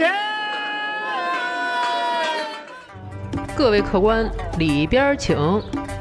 [0.00, 0.10] 钱。
[3.54, 5.36] 各位客官，里边请，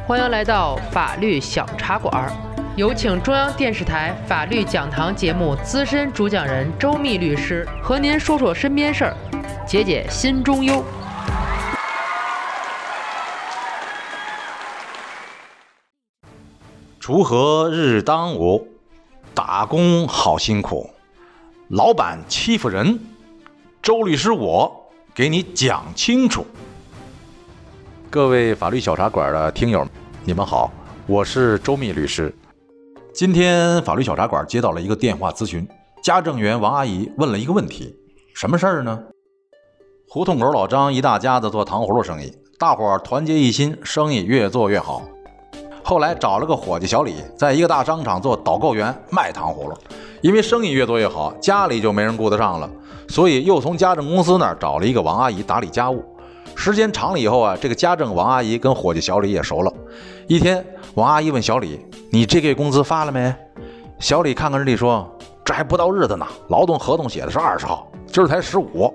[0.07, 2.31] 欢迎来到法律小茶馆。
[2.77, 9.13] 有请中央电视台法律讲堂节目资深主讲人周密律师和您说说身边事儿，
[9.67, 10.81] 解解心中忧。
[17.01, 18.65] 锄禾日当午，
[19.33, 20.89] 打工好辛苦，
[21.67, 22.97] 老板欺负人，
[23.81, 24.69] 周律师我
[25.15, 26.45] 给你讲清楚。
[28.09, 29.87] 各位法律小茶馆的听友，
[30.25, 30.69] 你们好，
[31.07, 32.33] 我是周密律师。
[33.13, 35.65] 今天法律小茶馆接到了一个电话咨询，
[36.03, 37.95] 家政员王阿姨问了一个问题，
[38.35, 38.99] 什么事儿呢？
[40.09, 45.03] 胡同口老张一大家子做糖葫芦生意，大伙儿团结一心，生意越做越好。
[45.83, 49.77] 后来找了个伙计小李，在一个大商场做导购员卖糖葫芦，
[50.21, 52.69] 因为生意越做越好，家里就没人顾得上了，
[53.07, 56.03] 所以又从家政公司那儿找了一个王阿姨打理家务。
[56.55, 59.71] 时间长了以后啊，这个家政王阿姨跟伙计小李也熟了。
[60.27, 61.79] 一天，王阿姨问小李
[62.11, 63.33] ：“你这个月工资发了没？”
[63.99, 65.09] 小李看看日历说
[65.45, 68.93] ：“这还不到日子呢，劳动合同写的是二十号，今儿才十五。”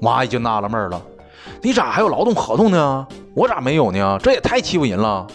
[0.00, 1.00] 王阿姨就纳了闷了
[1.62, 3.06] ：“你咋还有劳动合同呢？
[3.34, 4.18] 我咋没有呢？
[4.22, 5.26] 这也太欺负人了！”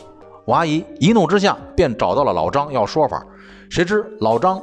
[0.45, 3.25] 王阿姨一怒之下便找到了老张要说法，
[3.69, 4.61] 谁知老张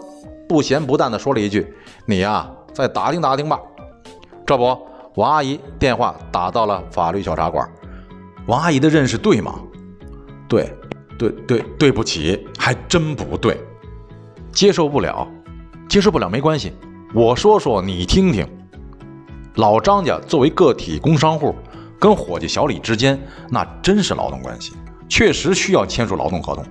[0.48, 1.66] 不咸不淡地说了一句
[2.06, 3.60] ：“你呀，再打听打听吧。”
[4.46, 7.68] 这不，王阿姨电话打到了法律小茶馆。
[8.46, 9.60] 王阿姨的认识对吗？
[10.48, 10.72] 对，
[11.18, 13.60] 对对，对不起，还真不对，
[14.52, 15.26] 接受不了，
[15.88, 16.72] 接受不了没关系，
[17.12, 18.46] 我说说你听听。
[19.56, 21.54] 老张家作为个体工商户，
[21.98, 24.74] 跟伙计小李之间那真是劳动关系。
[25.08, 26.64] 确实需要签署劳动合同，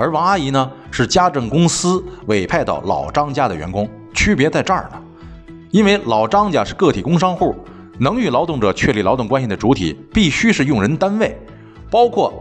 [0.00, 4.98] 而王阿姨呢是家政公司委派到老张家的员工，区别在这儿呢。
[5.70, 7.54] 因为老张家是个体工商户，
[7.98, 11.38] 能与劳动者确立劳动关系的主体必须是用人单位，
[11.90, 12.32] 包括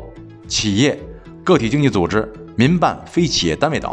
[0.47, 0.97] 企业、
[1.43, 3.91] 个体经济组织、民办、非企业单位等。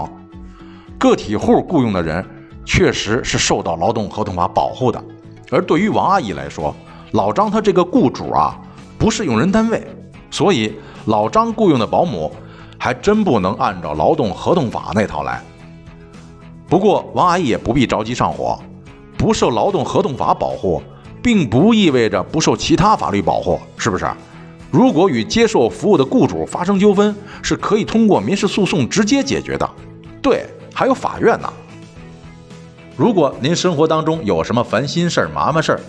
[0.97, 2.25] 个体户雇佣的人
[2.65, 5.05] 确实是受到劳动合同法保护的，
[5.51, 6.73] 而对于王阿姨来说，
[7.11, 8.57] 老张他这个雇主啊
[8.97, 9.85] 不是用人单位，
[10.31, 10.73] 所以。
[11.07, 12.33] 老张雇佣的保姆，
[12.87, 15.43] 还真不能按照劳动合同法那套来。
[16.69, 18.57] 不过王阿姨也不必着急上火，
[19.19, 20.81] 不受劳动合同法保护，
[21.21, 24.09] 并不意味着不受其他法律保护，是不是？
[24.71, 29.69] 如果与接受服务的雇主发生纠纷，是可以通过民事诉讼直接解决的。
[30.23, 31.53] 对，还有法院呢。
[32.97, 35.81] 如果您生活当中有什么烦心事儿、麻烦事儿，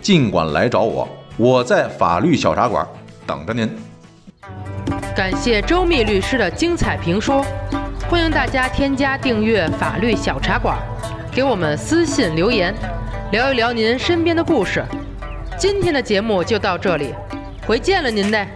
[0.00, 2.88] 尽管来找我，我在法律小茶馆
[3.26, 3.70] 等着您。
[5.18, 7.44] 感谢周密律师的精彩评说，
[8.08, 10.78] 欢迎大家添加订阅法律小茶馆，
[11.32, 12.72] 给我们私信留言，
[13.32, 14.80] 聊一聊您身边的故事。
[15.58, 17.12] 今天的节目就到这里，
[17.66, 18.46] 回见了您嘞。